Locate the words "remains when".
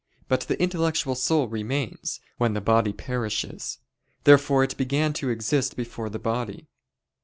1.47-2.55